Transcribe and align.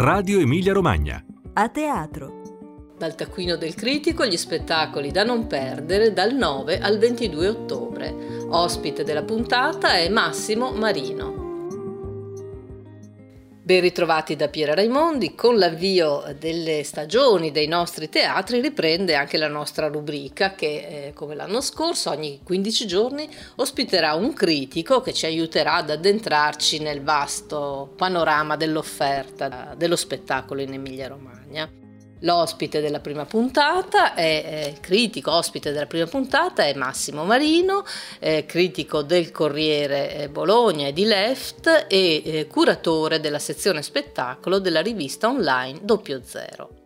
Radio 0.00 0.38
Emilia 0.38 0.72
Romagna. 0.72 1.20
A 1.54 1.68
teatro. 1.70 2.94
Dal 2.96 3.16
taccuino 3.16 3.56
del 3.56 3.74
critico 3.74 4.24
gli 4.24 4.36
spettacoli 4.36 5.10
da 5.10 5.24
non 5.24 5.48
perdere 5.48 6.12
dal 6.12 6.36
9 6.36 6.78
al 6.78 6.98
22 6.98 7.48
ottobre. 7.48 8.14
Ospite 8.48 9.02
della 9.02 9.24
puntata 9.24 9.94
è 9.94 10.08
Massimo 10.08 10.70
Marino. 10.70 11.37
Ben 13.68 13.82
ritrovati 13.82 14.34
da 14.34 14.48
Piera 14.48 14.72
Raimondi, 14.72 15.34
con 15.34 15.58
l'avvio 15.58 16.24
delle 16.38 16.82
stagioni 16.84 17.50
dei 17.50 17.66
nostri 17.66 18.08
teatri 18.08 18.62
riprende 18.62 19.14
anche 19.14 19.36
la 19.36 19.46
nostra 19.46 19.88
rubrica 19.88 20.54
che 20.54 21.08
eh, 21.08 21.12
come 21.12 21.34
l'anno 21.34 21.60
scorso 21.60 22.08
ogni 22.08 22.40
15 22.42 22.86
giorni 22.86 23.28
ospiterà 23.56 24.14
un 24.14 24.32
critico 24.32 25.02
che 25.02 25.12
ci 25.12 25.26
aiuterà 25.26 25.74
ad 25.74 25.90
addentrarci 25.90 26.78
nel 26.78 27.02
vasto 27.02 27.92
panorama 27.94 28.56
dell'offerta 28.56 29.74
dello 29.76 29.96
spettacolo 29.96 30.62
in 30.62 30.72
Emilia 30.72 31.08
Romagna. 31.08 31.87
L'ospite 32.20 32.80
della 32.80 33.00
prima 33.00 33.24
puntata 33.26 34.14
è 34.14 34.72
eh, 34.74 34.80
critico, 34.80 35.32
ospite 35.32 35.70
della 35.72 35.86
prima 35.86 36.06
puntata 36.06 36.64
è 36.64 36.74
Massimo 36.74 37.24
Marino, 37.24 37.84
eh, 38.18 38.44
critico 38.44 39.02
del 39.02 39.30
Corriere 39.30 40.14
eh, 40.14 40.28
Bologna 40.28 40.88
e 40.88 40.92
di 40.92 41.04
Left 41.04 41.86
e 41.88 42.22
eh, 42.24 42.46
curatore 42.46 43.20
della 43.20 43.38
sezione 43.38 43.82
spettacolo 43.82 44.58
della 44.58 44.80
rivista 44.80 45.28
online 45.28 45.78
Doppio 45.82 46.20
Zero. 46.24 46.77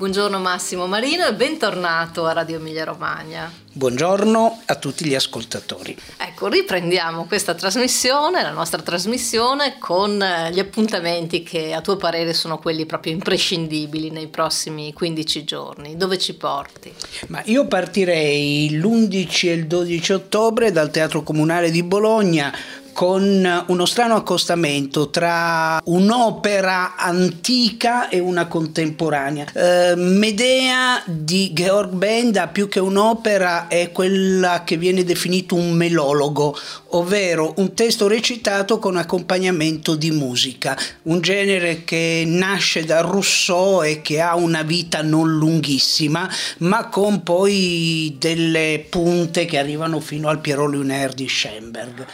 Buongiorno 0.00 0.38
Massimo 0.38 0.86
Marino 0.86 1.26
e 1.26 1.34
bentornato 1.34 2.24
a 2.24 2.32
Radio 2.32 2.56
Emilia 2.56 2.84
Romagna. 2.84 3.52
Buongiorno 3.70 4.62
a 4.64 4.74
tutti 4.76 5.04
gli 5.04 5.14
ascoltatori. 5.14 5.94
Ecco, 6.16 6.48
riprendiamo 6.48 7.26
questa 7.26 7.52
trasmissione, 7.52 8.40
la 8.40 8.50
nostra 8.50 8.80
trasmissione, 8.80 9.76
con 9.78 10.22
eh, 10.22 10.50
gli 10.52 10.58
appuntamenti 10.58 11.42
che 11.42 11.74
a 11.74 11.82
tuo 11.82 11.98
parere 11.98 12.32
sono 12.32 12.58
quelli 12.58 12.86
proprio 12.86 13.12
imprescindibili 13.12 14.10
nei 14.10 14.28
prossimi 14.28 14.94
15 14.94 15.44
giorni. 15.44 15.96
Dove 15.98 16.16
ci 16.16 16.32
porti? 16.34 16.94
Ma 17.28 17.42
io 17.44 17.66
partirei 17.66 18.70
l'11 18.70 19.48
e 19.48 19.52
il 19.52 19.66
12 19.66 20.12
ottobre 20.14 20.72
dal 20.72 20.90
Teatro 20.90 21.22
Comunale 21.22 21.70
di 21.70 21.82
Bologna 21.82 22.52
con 23.00 23.64
uno 23.66 23.86
strano 23.86 24.16
accostamento 24.16 25.08
tra 25.08 25.80
un'opera 25.86 26.96
antica 26.96 28.10
e 28.10 28.18
una 28.18 28.46
contemporanea. 28.46 29.46
Eh, 29.54 29.94
Medea 29.96 31.02
di 31.06 31.50
Georg 31.54 31.92
Benda, 31.92 32.48
più 32.48 32.68
che 32.68 32.78
un'opera, 32.78 33.68
è 33.68 33.90
quella 33.90 34.64
che 34.64 34.76
viene 34.76 35.02
definito 35.02 35.54
un 35.54 35.72
melologo, 35.72 36.54
ovvero 36.88 37.54
un 37.56 37.72
testo 37.72 38.06
recitato 38.06 38.78
con 38.78 38.98
accompagnamento 38.98 39.94
di 39.94 40.10
musica, 40.10 40.76
un 41.04 41.22
genere 41.22 41.84
che 41.84 42.24
nasce 42.26 42.84
da 42.84 43.00
Rousseau 43.00 43.82
e 43.82 44.02
che 44.02 44.20
ha 44.20 44.34
una 44.34 44.60
vita 44.60 45.00
non 45.00 45.38
lunghissima, 45.38 46.28
ma 46.58 46.88
con 46.88 47.22
poi 47.22 48.14
delle 48.18 48.84
punte 48.90 49.46
che 49.46 49.56
arrivano 49.56 50.00
fino 50.00 50.28
al 50.28 50.40
Piero 50.40 50.66
Lunaire 50.66 51.14
di 51.14 51.26
Schoenberg. 51.26 52.06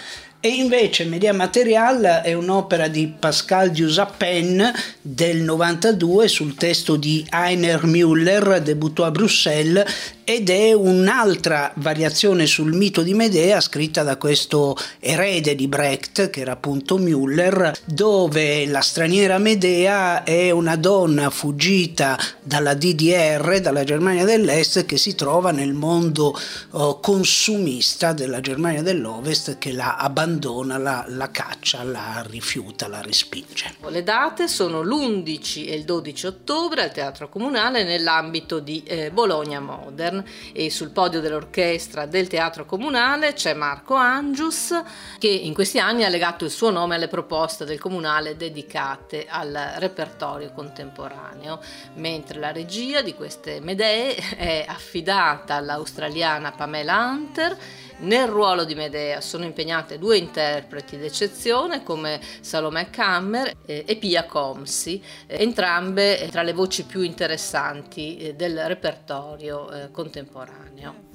E 0.46 0.50
invece 0.50 1.06
Media 1.06 1.34
Material 1.34 2.20
è 2.22 2.32
un'opera 2.32 2.86
di 2.86 3.12
Pascal 3.18 3.72
Giusappen 3.72 4.72
del 5.02 5.38
92 5.38 6.28
sul 6.28 6.54
testo 6.54 6.94
di 6.94 7.26
Heiner 7.32 7.84
Müller, 7.84 8.62
debuttò 8.62 9.02
a 9.02 9.10
Bruxelles 9.10 10.14
ed 10.28 10.50
è 10.50 10.72
un'altra 10.72 11.70
variazione 11.76 12.46
sul 12.46 12.72
mito 12.72 13.02
di 13.02 13.14
Medea 13.14 13.60
scritta 13.60 14.02
da 14.02 14.16
questo 14.16 14.76
erede 14.98 15.54
di 15.54 15.68
Brecht 15.68 16.30
che 16.30 16.40
era 16.40 16.50
appunto 16.50 16.98
Müller 16.98 17.72
dove 17.84 18.66
la 18.66 18.80
straniera 18.80 19.38
Medea 19.38 20.24
è 20.24 20.50
una 20.50 20.74
donna 20.74 21.30
fuggita 21.30 22.18
dalla 22.42 22.74
DDR, 22.74 23.60
dalla 23.60 23.84
Germania 23.84 24.24
dell'Est 24.24 24.84
che 24.84 24.96
si 24.96 25.14
trova 25.14 25.52
nel 25.52 25.74
mondo 25.74 26.36
oh, 26.70 26.98
consumista 26.98 28.12
della 28.12 28.40
Germania 28.40 28.82
dell'Ovest 28.82 29.58
che 29.58 29.70
la 29.70 29.94
abbandona, 29.94 30.76
la, 30.76 31.04
la 31.06 31.30
caccia, 31.30 31.84
la 31.84 32.26
rifiuta, 32.28 32.88
la 32.88 33.00
respinge. 33.00 33.76
Le 33.86 34.02
date 34.02 34.48
sono 34.48 34.82
l'11 34.82 35.68
e 35.68 35.76
il 35.76 35.84
12 35.84 36.26
ottobre 36.26 36.82
al 36.82 36.90
Teatro 36.90 37.28
Comunale 37.28 37.84
nell'ambito 37.84 38.58
di 38.58 38.82
eh, 38.84 39.12
Bologna 39.12 39.60
Modern 39.60 40.14
Stern 40.16 40.24
e 40.52 40.70
sul 40.70 40.90
podio 40.90 41.20
dell'orchestra 41.20 42.06
del 42.06 42.28
Teatro 42.28 42.64
Comunale 42.64 43.32
c'è 43.32 43.54
Marco 43.54 43.94
Angius 43.94 44.74
che 45.18 45.28
in 45.28 45.52
questi 45.52 45.78
anni 45.78 46.04
ha 46.04 46.08
legato 46.08 46.44
il 46.44 46.50
suo 46.50 46.70
nome 46.70 46.94
alle 46.94 47.08
proposte 47.08 47.64
del 47.64 47.78
Comunale 47.78 48.36
dedicate 48.36 49.26
al 49.28 49.74
repertorio 49.78 50.52
contemporaneo, 50.52 51.60
mentre 51.94 52.38
la 52.38 52.52
regia 52.52 53.02
di 53.02 53.14
queste 53.14 53.60
Medee 53.60 54.14
è 54.14 54.64
affidata 54.66 55.54
all'australiana 55.54 56.52
Pamela 56.52 57.08
Hunter 57.10 57.56
nel 57.98 58.28
ruolo 58.28 58.64
di 58.64 58.74
Medea 58.74 59.20
sono 59.20 59.44
impegnate 59.44 59.98
due 59.98 60.18
interpreti 60.18 60.98
d'eccezione 60.98 61.82
come 61.82 62.20
Salome 62.40 62.90
Kammer 62.90 63.52
e 63.64 63.96
Pia 63.98 64.24
Comsi, 64.24 65.02
entrambe 65.26 66.28
tra 66.30 66.42
le 66.42 66.52
voci 66.52 66.84
più 66.84 67.00
interessanti 67.00 68.16
eh, 68.18 68.34
del 68.34 68.66
repertorio 68.66 69.70
eh, 69.70 69.90
contemporaneo. 69.90 71.05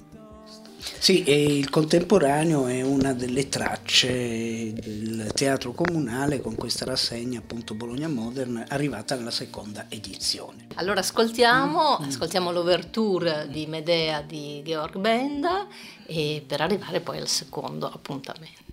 Sì, 0.82 1.30
il 1.30 1.70
contemporaneo 1.70 2.66
è 2.66 2.82
una 2.82 3.14
delle 3.14 3.50
tracce 3.50 4.74
del 4.74 5.32
teatro 5.34 5.74
comunale 5.74 6.42
con 6.42 6.56
questa 6.56 6.86
rassegna 6.86 7.40
appunto 7.40 7.76
Bologna 7.76 8.08
Modern 8.08 8.66
arrivata 8.68 9.14
alla 9.14 9.32
seconda 9.32 9.86
edizione. 9.90 10.68
Allora 10.76 11.02
ascoltiamo, 11.02 12.00
mm. 12.02 12.08
ascoltiamo 12.08 12.52
l'ouverture 12.52 13.48
di 13.52 13.66
Medea 13.68 14.22
di 14.22 14.62
Georg 14.64 14.98
Benda 14.98 15.68
e 16.06 16.44
per 16.46 16.62
arrivare 16.62 17.00
poi 17.00 17.20
al 17.20 17.28
secondo 17.28 17.86
appuntamento. 17.86 18.71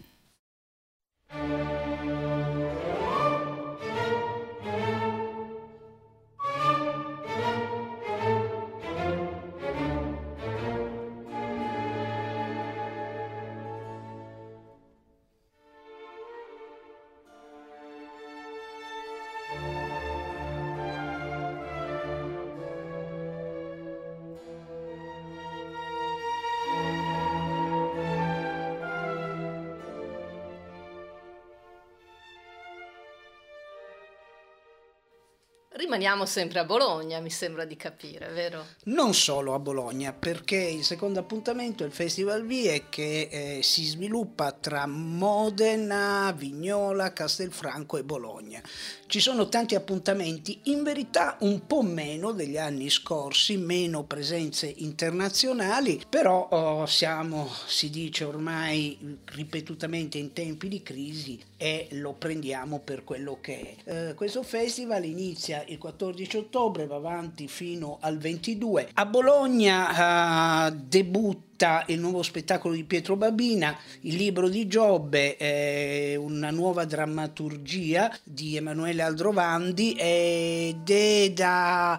Rimaniamo 35.71 36.25
sempre 36.25 36.61
a 36.61 36.65
Bologna, 36.65 37.21
mi 37.21 37.29
sembra 37.29 37.67
di 37.67 37.77
capire, 37.77 38.29
vero? 38.31 38.65
Non 38.85 39.13
solo 39.13 39.53
a 39.53 39.59
Bologna, 39.59 40.15
perché 40.15 40.57
il 40.57 40.83
secondo 40.83 41.21
appuntamento 41.21 41.83
è 41.85 41.87
il 41.87 41.93
Festival 41.93 42.47
Vie 42.47 42.89
che 42.89 43.29
eh, 43.31 43.63
si 43.63 43.85
sviluppa 43.85 44.53
tra 44.53 44.87
Modena, 44.87 46.33
Vignola, 46.35 47.13
Castelfranco 47.13 47.99
e 47.99 48.03
Bologna. 48.03 48.63
Ci 49.07 49.21
sono 49.21 49.49
tanti 49.49 49.75
appuntamenti, 49.75 50.59
in 50.65 50.83
verità 50.83 51.37
un 51.41 51.67
po' 51.67 51.83
meno 51.83 52.33
degli 52.33 52.57
anni 52.57 52.89
scorsi, 52.89 53.59
meno 53.59 54.05
presenze 54.05 54.73
internazionali, 54.79 56.03
però 56.09 56.49
oh, 56.51 56.87
siamo, 56.87 57.47
si 57.67 57.91
dice 57.91 58.25
ormai 58.25 59.19
ripetutamente 59.27 60.17
in 60.17 60.33
tempi 60.33 60.69
di 60.69 60.83
crisi 60.83 61.39
e 61.59 61.89
lo 61.93 62.15
prendiamo 62.15 62.81
per 62.81 63.05
quello 63.05 63.39
che 63.41 63.77
è. 63.85 64.09
Eh, 64.09 64.15
questo 64.15 64.43
festival 64.43 65.05
inizia 65.05 65.58
il 65.67 65.79
14 65.79 66.37
ottobre, 66.37 66.87
va 66.87 66.97
avanti 66.97 67.49
fino 67.49 67.99
al 68.01 68.19
22. 68.19 68.91
A 68.95 69.07
Bologna 69.07 70.69
eh, 70.69 70.73
debutta 70.73 71.85
il 71.89 71.99
nuovo 71.99 72.23
spettacolo 72.23 72.75
di 72.75 72.85
Pietro 72.85 73.17
Babina, 73.17 73.77
il 74.03 74.15
libro 74.15 74.49
di 74.49 74.67
Giobbe, 74.67 75.37
eh, 75.37 76.17
una 76.17 76.51
nuova 76.51 76.85
drammaturgia 76.85 78.17
di 78.23 78.57
Emanuele 78.57 79.03
Aldrovandi 79.03 79.95
ed 79.95 80.89
è 80.89 81.31
da 81.33 81.99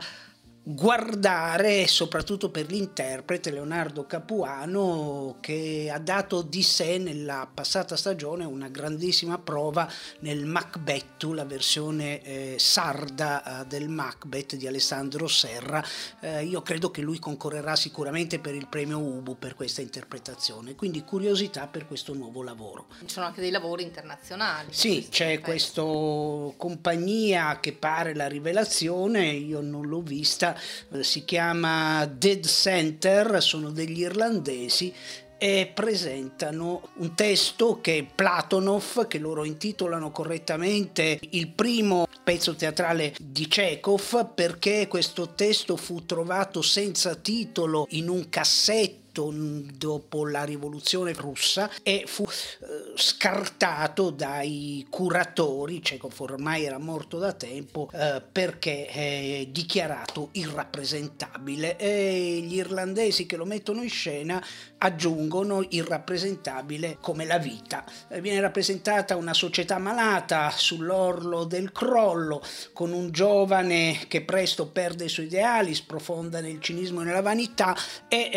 guardare 0.71 1.87
soprattutto 1.87 2.51
per 2.51 2.69
l'interprete 2.69 3.49
Leonardo 3.49 4.05
Capuano 4.05 5.37
che 5.39 5.89
ha 5.91 5.97
dato 5.97 6.43
di 6.43 6.61
sé 6.61 6.99
nella 6.99 7.49
passata 7.51 7.95
stagione 7.95 8.45
una 8.45 8.67
grandissima 8.67 9.39
prova 9.39 9.91
nel 10.19 10.45
Macbeth, 10.45 11.23
la 11.23 11.45
versione 11.45 12.21
eh, 12.21 12.55
sarda 12.59 13.61
eh, 13.61 13.65
del 13.65 13.89
Macbeth 13.89 14.57
di 14.57 14.67
Alessandro 14.67 15.27
Serra. 15.27 15.83
Eh, 16.19 16.43
io 16.43 16.61
credo 16.61 16.91
che 16.91 17.01
lui 17.01 17.17
concorrerà 17.17 17.75
sicuramente 17.75 18.37
per 18.37 18.53
il 18.53 18.67
premio 18.67 18.99
Ubu 18.99 19.39
per 19.39 19.55
questa 19.55 19.81
interpretazione, 19.81 20.75
quindi 20.75 21.03
curiosità 21.03 21.65
per 21.65 21.87
questo 21.87 22.13
nuovo 22.13 22.43
lavoro. 22.43 22.85
Ci 22.99 23.09
sono 23.09 23.25
anche 23.25 23.41
dei 23.41 23.51
lavori 23.51 23.81
internazionali. 23.81 24.67
Sì, 24.69 25.07
c'è 25.09 25.39
questa 25.39 25.81
compagnia 25.81 27.59
che 27.59 27.73
pare 27.73 28.13
la 28.13 28.27
rivelazione, 28.27 29.29
io 29.31 29.61
non 29.61 29.87
l'ho 29.87 30.01
vista, 30.01 30.57
si 31.01 31.25
chiama 31.25 32.05
Dead 32.05 32.45
Center, 32.45 33.41
sono 33.41 33.69
degli 33.69 34.01
irlandesi 34.01 34.93
e 35.41 35.71
presentano 35.73 36.89
un 36.97 37.15
testo 37.15 37.79
che 37.79 37.97
è 37.97 38.03
Platonov, 38.03 39.07
che 39.07 39.19
loro 39.19 39.45
intitolano 39.45 40.11
correttamente 40.11 41.17
il 41.29 41.47
primo 41.47 42.07
pezzo 42.23 42.55
teatrale 42.55 43.15
di 43.19 43.47
Chekhov, 43.47 44.33
perché 44.35 44.87
questo 44.89 45.33
testo 45.35 45.77
fu 45.77 46.05
trovato 46.05 46.61
senza 46.61 47.15
titolo 47.15 47.87
in 47.91 48.09
un 48.09 48.27
cassetto 48.29 49.08
dopo 49.11 50.27
la 50.27 50.43
rivoluzione 50.43 51.13
russa 51.13 51.69
e 51.83 52.03
fu 52.05 52.23
eh, 52.23 52.93
scartato 52.95 54.09
dai 54.09 54.85
curatori, 54.89 55.79
Chekhov 55.79 56.13
ormai 56.19 56.63
era 56.63 56.77
morto 56.77 57.17
da 57.17 57.33
tempo, 57.33 57.89
eh, 57.93 58.21
perché 58.31 58.87
è 58.87 59.45
dichiarato 59.49 60.29
irrappresentabile 60.33 61.77
e 61.77 62.39
gli 62.43 62.55
irlandesi 62.55 63.25
che 63.25 63.35
lo 63.35 63.45
mettono 63.45 63.81
in 63.81 63.89
scena 63.89 64.43
aggiungono 64.79 65.65
irrappresentabile 65.67 66.97
come 67.01 67.25
la 67.25 67.37
vita. 67.37 67.83
Eh, 68.09 68.21
viene 68.21 68.39
rappresentata 68.39 69.15
una 69.15 69.33
società 69.33 69.77
malata 69.77 70.51
sull'orlo 70.55 71.43
del 71.43 71.71
crollo, 71.71 72.41
con 72.73 72.91
un 72.91 73.11
giovane 73.11 74.05
che 74.07 74.21
presto 74.21 74.67
perde 74.67 75.05
i 75.05 75.09
suoi 75.09 75.25
ideali, 75.25 75.73
sprofonda 75.73 76.39
nel 76.41 76.61
cinismo 76.61 77.01
e 77.01 77.05
nella 77.05 77.21
vanità 77.21 77.75
e 78.07 78.29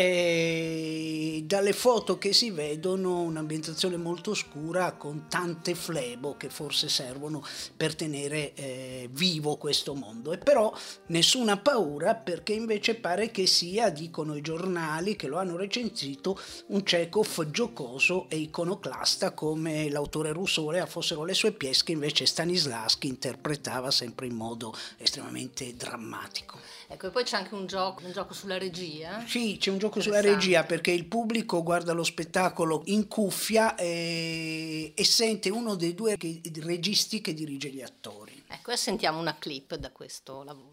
eh, 0.63 1.43
dalle 1.45 1.73
foto 1.73 2.17
che 2.17 2.33
si 2.33 2.51
vedono 2.51 3.21
un'ambientazione 3.21 3.97
molto 3.97 4.33
scura 4.33 4.93
con 4.93 5.25
tante 5.27 5.75
flebo 5.75 6.37
che 6.37 6.49
forse 6.49 6.89
servono 6.89 7.43
per 7.75 7.95
tenere 7.95 8.53
eh, 8.53 9.09
vivo 9.11 9.57
questo 9.57 9.93
mondo. 9.93 10.31
E 10.31 10.37
però 10.37 10.73
nessuna 11.07 11.57
paura 11.57 12.15
perché 12.15 12.53
invece 12.53 12.95
pare 12.95 13.31
che 13.31 13.45
sia, 13.45 13.89
dicono 13.89 14.35
i 14.35 14.41
giornali 14.41 15.15
che 15.15 15.27
lo 15.27 15.37
hanno 15.37 15.57
recensito, 15.57 16.39
un 16.67 16.83
Chekhov 16.83 17.49
giocoso 17.51 18.29
e 18.29 18.37
iconoclasta 18.37 19.31
come 19.31 19.89
l'autore 19.89 20.31
russo 20.31 20.63
voleva 20.63 20.85
fossero 20.85 21.25
le 21.25 21.33
sue 21.33 21.51
pièce 21.51 21.83
che 21.83 21.91
invece 21.91 22.25
Stanislavski 22.25 23.07
interpretava 23.07 23.91
sempre 23.91 24.27
in 24.27 24.35
modo 24.35 24.73
estremamente 24.97 25.75
drammatico. 25.75 26.59
Ecco, 26.93 27.07
e 27.07 27.09
poi 27.09 27.23
c'è 27.23 27.37
anche 27.37 27.53
un 27.55 27.65
gioco, 27.65 28.05
un 28.05 28.11
gioco 28.11 28.33
sulla 28.33 28.57
regia. 28.57 29.25
Sì, 29.25 29.57
c'è 29.59 29.71
un 29.71 29.77
gioco 29.77 29.99
sulla 29.99 30.21
regia 30.21 30.63
perché 30.63 30.91
il 30.91 31.05
pubblico 31.05 31.63
guarda 31.63 31.93
lo 31.93 32.03
spettacolo 32.03 32.83
in 32.85 33.07
cuffia 33.07 33.75
e, 33.75 34.93
e 34.95 35.03
sente 35.03 35.49
uno 35.49 35.75
dei 35.75 35.93
due 35.93 36.17
registi 36.17 37.21
che 37.21 37.33
dirige 37.33 37.69
gli 37.69 37.81
attori. 37.81 38.43
Ecco, 38.47 38.71
e 38.71 38.77
sentiamo 38.77 39.19
una 39.19 39.37
clip 39.37 39.75
da 39.75 39.91
questo 39.91 40.43
lavoro. 40.43 40.71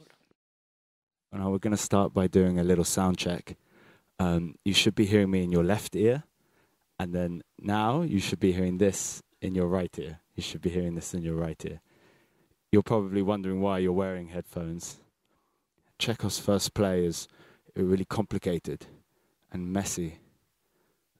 Now 1.33 1.49
we're 1.49 1.59
going 1.59 1.77
to 1.77 1.83
start 1.83 2.13
by 2.13 2.29
doing 2.29 2.59
a 2.59 2.63
little 2.63 2.85
sound 2.85 3.17
check. 3.17 3.57
um, 4.21 4.55
you 4.65 4.75
should 4.75 4.95
be 4.95 5.07
hearing 5.07 5.31
me 5.31 5.43
in 5.43 5.51
your 5.51 5.65
left 5.65 5.97
ear. 5.97 6.23
And 6.99 7.15
then 7.15 7.43
now 7.59 8.03
you 8.03 8.21
should 8.21 8.39
be 8.39 8.53
hearing 8.53 8.77
this 8.77 9.23
in 9.41 9.55
your 9.55 9.67
right 9.67 9.99
ear. 9.99 10.21
You 10.37 10.43
should 10.43 10.61
be 10.61 10.69
hearing 10.69 10.95
this 10.95 11.15
in 11.15 11.23
your 11.23 11.35
right 11.35 11.61
ear. 11.65 11.81
You're 12.71 12.83
probably 12.83 13.23
wondering 13.23 13.61
why 13.61 13.79
you're 13.79 13.93
wearing 13.93 14.29
headphones. 14.29 14.99
Chekhov's 16.01 16.39
first 16.39 16.73
play 16.73 17.05
is 17.05 17.29
uh, 17.79 17.83
really 17.83 18.07
complicated 18.07 18.87
and 19.53 19.71
messy. 19.71 20.19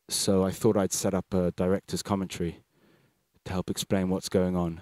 So 0.09 0.43
I 0.43 0.51
thought 0.51 0.77
I'd 0.77 0.93
set 0.93 1.13
up 1.13 1.35
a 1.35 1.51
director's 1.51 2.03
commentary 2.03 2.63
to 3.45 3.53
help 3.53 3.69
explain 3.69 4.09
what's 4.09 4.31
going 4.31 4.57
on, 4.57 4.81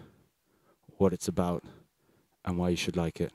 what 0.98 1.12
it's 1.12 1.26
about, 1.26 1.64
and 2.44 2.56
why 2.56 2.68
you 2.68 2.76
should 2.76 2.96
like 2.96 3.20
it. 3.20 3.32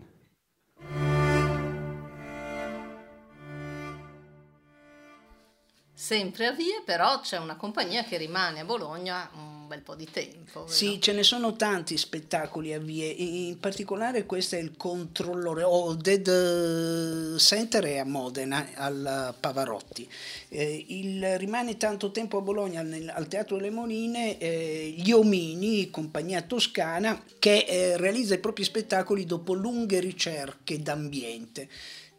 Sempre 5.93 6.47
a 6.47 6.53
Vie, 6.53 6.81
però 6.85 7.19
c'è 7.19 7.37
una 7.37 7.55
compagnia 7.57 8.03
che 8.03 8.17
rimane 8.17 8.61
a 8.61 8.65
Bologna 8.65 9.29
un 9.35 9.62
bel 9.73 9.81
po' 9.81 9.95
di 9.95 10.07
tempo. 10.11 10.61
Vero? 10.61 10.67
Sì, 10.67 11.01
ce 11.01 11.13
ne 11.13 11.23
sono 11.23 11.55
tanti 11.55 11.97
spettacoli 11.97 12.73
a 12.73 12.79
Vie, 12.79 13.07
in 13.07 13.59
particolare 13.59 14.25
questo 14.25 14.55
è 14.55 14.59
il 14.59 14.73
controllore, 14.77 15.63
o 15.63 15.69
oh, 15.69 15.95
Dead 15.95 16.27
eh, 16.27 17.39
Center 17.39 17.83
è 17.83 17.97
a 17.97 18.05
Modena, 18.05 18.69
al 18.75 19.33
Pavarotti. 19.39 20.07
Eh, 20.49 20.85
il, 20.89 21.37
rimane 21.39 21.77
tanto 21.77 22.11
tempo 22.11 22.37
a 22.37 22.41
Bologna 22.41 22.81
nel, 22.83 23.09
al 23.09 23.27
Teatro 23.27 23.57
delle 23.57 23.71
Monine 23.71 24.37
eh, 24.37 24.93
Gli 24.95 25.11
Omini, 25.11 25.89
compagnia 25.89 26.41
toscana, 26.41 27.23
che 27.39 27.65
eh, 27.67 27.97
realizza 27.97 28.35
i 28.35 28.39
propri 28.39 28.63
spettacoli 28.63 29.25
dopo 29.25 29.53
lunghe 29.53 29.99
ricerche 29.99 30.81
d'ambiente. 30.81 31.67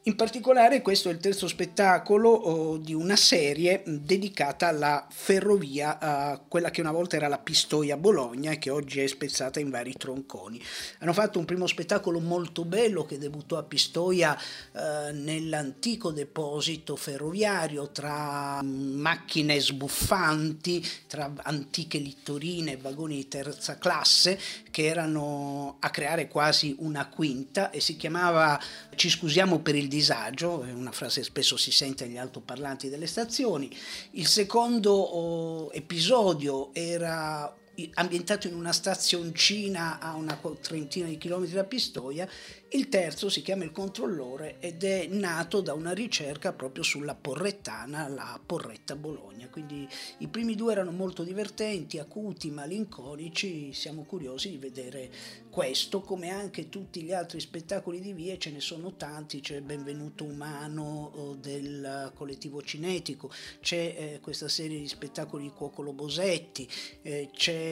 In 0.07 0.17
particolare 0.17 0.83
questo 0.83 1.09
è 1.09 1.13
il 1.13 1.19
terzo 1.19 1.49
spettacolo 1.49 2.29
oh, 2.29 2.77
di 2.77 2.93
una 2.93 3.17
serie 3.17 3.83
dedicata 3.87 4.69
alla 4.69 5.07
ferrovia, 5.09 6.35
uh, 6.37 6.41
quella 6.47 6.69
che 6.71 6.83
una 6.83 6.93
volta 6.93 7.17
era 7.17 7.27
la 7.27 7.39
Pistoia 7.39 7.97
Bologna 7.97 8.51
e 8.51 8.59
che 8.59 8.69
oggi 8.69 9.01
è 9.01 9.07
spezzata 9.07 9.61
in 9.61 9.71
vari 9.71 9.95
tronconi. 9.95 10.63
Hanno 10.99 11.15
fatto 11.15 11.39
un 11.39 11.47
primo 11.47 11.67
spettacolo 11.67 12.21
molto 12.21 12.67
bello 12.67 13.07
che 13.07 13.17
debuttò 13.17 13.57
a 13.57 13.63
Pistoia 13.63 14.37
uh, 14.73 14.79
nell'antico 15.15 16.11
deposito 16.11 16.97
ferroviario 16.97 17.89
tra 17.89 18.61
macchine 18.63 19.59
sbuffanti, 19.59 20.87
tra 21.07 21.33
antiche 21.45 21.97
littorine 21.97 22.73
e 22.73 22.77
vagoni 22.77 23.17
di 23.17 23.29
terza 23.29 23.79
classe 23.79 24.39
che 24.75 24.87
erano 24.87 25.77
a 25.79 25.91
creare 25.91 26.27
quasi 26.27 26.75
una 26.81 27.07
quinta 27.07 27.71
e 27.71 27.79
si 27.79 27.95
chiamava 27.95 28.61
Ci 28.97 29.09
scusiamo 29.09 29.61
per 29.61 29.77
il 29.77 29.87
disagio, 29.87 30.65
è 30.65 30.73
una 30.73 30.91
frase 30.91 31.21
che 31.21 31.27
spesso 31.27 31.57
si 31.57 31.71
sente 31.71 32.07
negli 32.07 32.19
altoparlanti 32.19 32.89
delle 32.89 33.07
stazioni. 33.07 33.71
Il 34.13 34.27
secondo 34.27 34.93
oh, 34.93 35.73
episodio 35.73 36.75
era 36.75 37.55
ambientato 37.95 38.47
in 38.47 38.55
una 38.55 38.73
stazioncina 38.73 39.99
a 39.99 40.15
una 40.15 40.39
trentina 40.61 41.07
di 41.07 41.19
chilometri 41.19 41.55
da 41.55 41.65
Pistoia 41.65 42.29
il 42.75 42.89
terzo 42.89 43.29
si 43.29 43.41
chiama 43.41 43.63
Il 43.63 43.71
controllore 43.71 44.57
ed 44.59 44.83
è 44.83 45.07
nato 45.07 45.61
da 45.61 45.75
una 45.75 45.93
ricerca 45.93 46.53
proprio 46.53 46.83
sulla 46.83 47.15
porrettana, 47.15 48.09
la 48.09 48.41
porretta 48.45 48.97
Bologna. 48.97 49.49
Quindi 49.49 49.89
i 50.19 50.27
primi 50.27 50.57
due 50.57 50.73
erano 50.73 50.91
molto 50.91 51.23
divertenti, 51.23 52.01
acuti, 52.01 52.51
malinconici, 52.51 53.73
siamo 53.73 54.03
curiosi 54.03 54.51
di 54.51 54.59
vedere 54.59 55.09
questo, 55.51 56.01
come 56.01 56.31
anche 56.31 56.69
tutti 56.69 57.03
gli 57.03 57.13
altri 57.13 57.39
spettacoli 57.39 58.01
di 58.01 58.13
Vie, 58.13 58.39
ce 58.39 58.51
ne 58.51 58.59
sono 58.59 58.97
tanti, 58.97 59.39
c'è 59.39 59.61
Benvenuto 59.61 60.25
Umano 60.25 61.37
del 61.41 62.11
collettivo 62.17 62.61
cinetico, 62.61 63.31
c'è 63.61 63.95
eh, 63.97 64.21
questa 64.21 64.49
serie 64.49 64.81
di 64.81 64.89
spettacoli 64.89 65.45
di 65.45 65.51
Cuocolo 65.51 65.93
Bosetti, 65.93 66.69
eh, 67.03 67.31
c'è 67.33 67.64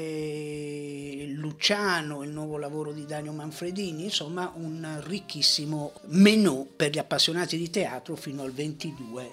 Luciano, 1.35 2.23
il 2.23 2.31
nuovo 2.31 2.57
lavoro 2.57 2.93
di 2.93 3.05
Daniel 3.05 3.35
Manfredini, 3.35 4.05
insomma 4.05 4.53
un 4.55 5.01
ricchissimo 5.05 5.93
menù 6.07 6.73
per 6.75 6.91
gli 6.91 6.99
appassionati 6.99 7.57
di 7.57 7.71
teatro 7.71 8.17
fino 8.17 8.43
al 8.43 8.53
22 8.53 9.23
eh, 9.23 9.31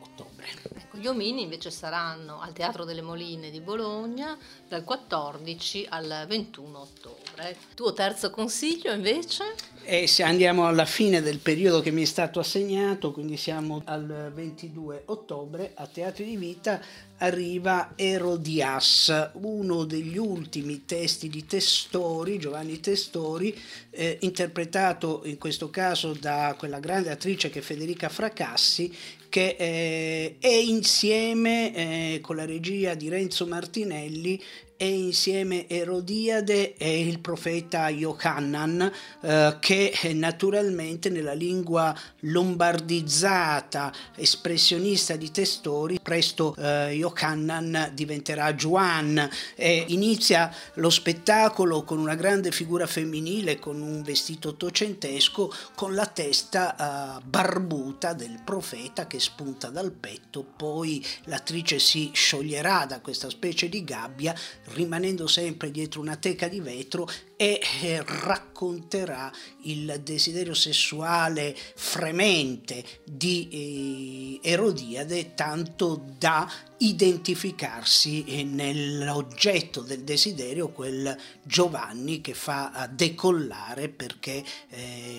ottobre. 0.00 0.46
Ecco, 0.94 0.98
gli 0.98 1.06
omini 1.06 1.42
invece 1.42 1.70
saranno 1.70 2.40
al 2.40 2.52
Teatro 2.52 2.84
delle 2.84 3.02
Moline 3.02 3.50
di 3.50 3.60
Bologna 3.60 4.36
dal 4.68 4.84
14 4.84 5.86
al 5.88 6.24
21 6.28 6.78
ottobre. 6.78 7.56
Tuo 7.74 7.92
terzo 7.92 8.30
consiglio 8.30 8.92
invece? 8.92 9.54
E 9.82 10.06
se 10.06 10.22
andiamo 10.22 10.66
alla 10.66 10.84
fine 10.84 11.20
del 11.20 11.38
periodo 11.38 11.80
che 11.80 11.90
mi 11.90 12.02
è 12.02 12.06
stato 12.06 12.38
assegnato, 12.40 13.12
quindi 13.12 13.36
siamo 13.36 13.82
al 13.84 14.30
22 14.32 15.02
ottobre, 15.06 15.72
a 15.74 15.86
Teatri 15.86 16.24
di 16.24 16.36
Vita 16.36 16.80
arriva 17.18 17.92
Erodias, 17.94 19.30
uno 19.34 19.84
degli 19.84 20.16
ultimi 20.16 20.84
testi 20.84 21.28
di 21.28 21.46
Testori, 21.46 22.38
Giovanni 22.38 22.80
Testori, 22.80 23.56
eh, 23.90 24.18
interpretato 24.22 25.22
in 25.24 25.38
questo 25.38 25.70
caso 25.70 26.12
da 26.12 26.54
quella 26.58 26.80
grande 26.80 27.10
attrice 27.10 27.50
che 27.50 27.60
è 27.60 27.62
Federica 27.62 28.08
Fracassi, 28.08 28.92
che 29.34 29.56
eh, 29.58 30.36
è 30.38 30.46
insieme 30.46 31.74
eh, 31.74 32.20
con 32.20 32.36
la 32.36 32.44
regia 32.44 32.94
di 32.94 33.08
Renzo 33.08 33.48
Martinelli 33.48 34.40
e 34.76 34.88
insieme 34.88 35.68
Erodiade 35.68 36.76
e 36.76 37.06
il 37.06 37.20
profeta 37.20 37.88
Yohanan 37.88 38.90
eh, 39.20 39.56
che 39.60 39.92
naturalmente 40.14 41.10
nella 41.10 41.32
lingua 41.32 41.96
lombardizzata 42.20 43.92
espressionista 44.16 45.14
di 45.14 45.30
Testori 45.30 46.00
presto 46.02 46.56
eh, 46.56 46.92
Yohanan 46.92 47.90
diventerà 47.94 48.52
Juan 48.54 49.28
e 49.54 49.84
inizia 49.88 50.52
lo 50.74 50.90
spettacolo 50.90 51.84
con 51.84 51.98
una 51.98 52.16
grande 52.16 52.50
figura 52.50 52.86
femminile 52.86 53.60
con 53.60 53.80
un 53.80 54.02
vestito 54.02 54.48
ottocentesco 54.50 55.52
con 55.74 55.94
la 55.94 56.06
testa 56.06 57.18
eh, 57.18 57.22
barbuta 57.24 58.12
del 58.12 58.40
profeta 58.44 59.06
che 59.06 59.20
spunta 59.20 59.68
dal 59.68 59.92
petto 59.92 60.44
poi 60.56 61.04
l'attrice 61.24 61.78
si 61.78 62.10
scioglierà 62.12 62.86
da 62.86 63.00
questa 63.00 63.30
specie 63.30 63.68
di 63.68 63.84
gabbia 63.84 64.34
rimanendo 64.72 65.26
sempre 65.26 65.70
dietro 65.70 66.00
una 66.00 66.16
teca 66.16 66.48
di 66.48 66.60
vetro 66.60 67.06
e 67.36 67.60
eh, 67.82 68.02
racconterà 68.04 69.32
il 69.62 70.00
desiderio 70.02 70.54
sessuale 70.54 71.56
fremente 71.74 72.84
di 73.04 74.40
eh, 74.42 74.50
Erodiade 74.50 75.34
tanto 75.34 76.02
da 76.18 76.50
identificarsi 76.78 78.24
eh, 78.24 78.44
nell'oggetto 78.44 79.80
del 79.80 80.02
desiderio, 80.02 80.68
quel 80.68 81.16
Giovanni 81.42 82.20
che 82.20 82.34
fa 82.34 82.88
decollare 82.92 83.88
perché 83.88 84.44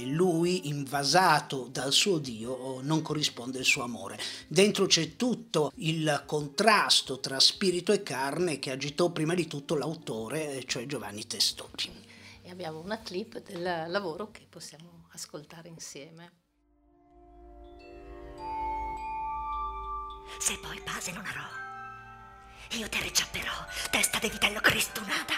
lui, 0.05 0.67
invasato 0.67 1.67
dal 1.72 1.91
suo 1.91 2.17
Dio, 2.17 2.79
non 2.81 3.01
corrisponde 3.01 3.60
al 3.60 3.65
suo 3.65 3.84
amore. 3.84 4.19
Dentro 4.48 4.86
c'è 4.86 5.15
tutto 5.15 5.72
il 5.77 6.24
contrasto 6.25 7.19
tra 7.19 7.39
spirito 7.39 7.91
e 7.91 8.03
carne 8.03 8.60
che 8.60 8.72
agitò 8.72 9.10
prima 9.10 9.34
di 9.34 9.48
tutto 9.48 9.75
l'autore, 9.75 10.63
cioè 10.65 10.86
Giovanni 10.86 11.25
Testori 11.25 12.03
e 12.46 12.52
abbiamo 12.52 12.80
una 12.80 13.00
clip 13.00 13.40
del 13.40 13.90
lavoro 13.90 14.30
che 14.30 14.46
possiamo 14.48 15.08
ascoltare 15.14 15.68
insieme. 15.68 16.32
Se 20.38 20.60
poi 20.60 20.80
base 20.82 21.12
non 21.12 21.25
avrò, 21.25 21.42
io 22.78 22.88
te 22.88 23.02
reciapperò, 23.02 23.66
testa 23.90 24.20
di 24.20 24.30
vitello 24.30 24.60
cristunata, 24.60 25.34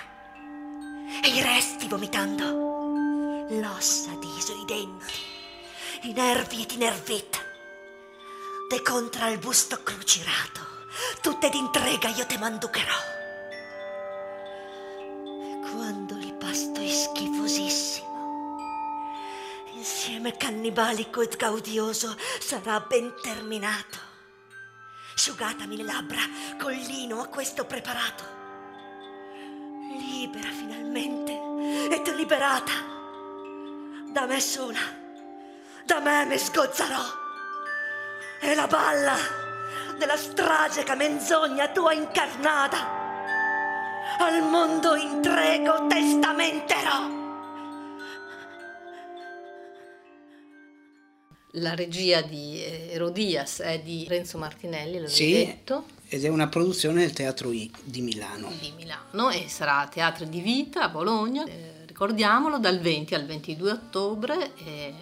e 1.24 1.30
i 1.30 1.42
resti 1.42 1.88
vomitando, 1.88 2.44
l'ossa 3.56 4.14
diso, 4.16 4.54
i 4.54 4.66
denti, 4.66 5.14
i 6.04 6.12
nervi 6.12 6.64
e 6.64 6.66
ti 6.66 6.76
nervita, 6.76 7.40
de 8.70 8.82
contra 8.82 9.30
il 9.30 9.40
busto 9.40 9.82
crucirato, 9.82 10.60
tutte 11.22 11.50
d'intrega 11.50 12.10
io 12.10 12.26
te 12.26 12.38
manducherò. 12.38 13.17
Cannibalico 20.68 21.22
e 21.22 21.30
gaudioso 21.38 22.16
sarà 22.40 22.80
ben 22.82 23.14
terminato. 23.22 24.06
Sciugatami 25.16 25.78
le 25.78 25.84
labbra 25.84 26.20
col 26.60 26.74
lino 26.74 27.22
a 27.22 27.28
questo 27.28 27.66
preparato. 27.66 28.24
Libera 29.98 30.50
finalmente 30.50 31.32
e 31.90 32.02
tu 32.04 32.12
liberata. 32.14 32.72
Da 34.12 34.26
me 34.26 34.40
sola, 34.42 34.80
da 35.86 36.00
me 36.00 36.26
mi 36.26 36.38
sgozzerò. 36.38 37.04
E 38.42 38.54
la 38.54 38.68
balla 38.68 39.16
della 39.98 40.18
stragica 40.18 40.96
menzogna 40.96 41.70
tua 41.70 41.94
incarnata 41.94 42.96
al 44.20 44.44
mondo 44.44 44.96
intrego 44.96 45.88
testamenterò. 45.88 47.17
La 51.52 51.74
regia 51.74 52.22
di 52.22 52.62
eh, 52.62 52.90
Erodias 52.92 53.62
è 53.62 53.80
di 53.80 54.06
Renzo 54.08 54.38
Martinelli, 54.38 54.96
l'avevi 54.96 55.14
sì, 55.14 55.34
detto. 55.34 55.86
ed 56.08 56.26
è 56.26 56.28
una 56.28 56.48
produzione 56.48 57.02
del 57.02 57.14
Teatro 57.14 57.52
I 57.52 57.72
di 57.84 58.02
Milano. 58.02 58.52
Di 58.60 58.72
Milano 58.76 59.30
e 59.30 59.48
sarà 59.48 59.88
Teatro 59.88 60.26
di 60.26 60.42
Vita 60.42 60.84
a 60.84 60.90
Bologna, 60.90 61.46
eh, 61.46 61.86
ricordiamolo, 61.86 62.60
dal 62.60 62.80
20 62.80 63.16
al 63.16 63.26
22 63.26 63.72
ottobre. 63.72 64.52
E 64.58 64.94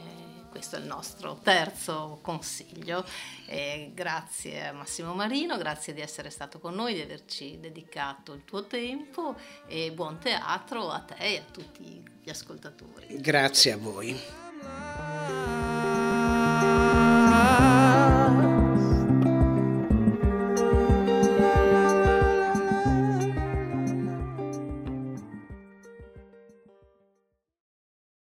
questo 0.56 0.78
è 0.78 0.80
il 0.80 0.86
nostro 0.86 1.40
terzo 1.44 2.20
consiglio. 2.22 3.04
E 3.48 3.92
grazie 3.94 4.68
a 4.68 4.72
Massimo 4.72 5.14
Marino, 5.14 5.58
grazie 5.58 5.94
di 5.94 6.00
essere 6.00 6.30
stato 6.30 6.60
con 6.60 6.75
noi, 6.75 6.94
di 6.94 7.02
averci 7.02 7.60
dedicato 7.60 8.34
il 8.34 8.46
tuo 8.46 8.66
tempo 8.66 9.36
e 9.68 9.92
buon 9.92 10.20
teatro 10.20 10.92
a 10.92 11.00
te 11.00 11.16
e 11.18 11.38
a 11.38 11.52
tutti 11.52 12.02
gli 12.24 12.30
ascoltatori. 12.30 13.20
Grazie 13.20 13.72
a 13.74 13.78
voi. 13.78 14.18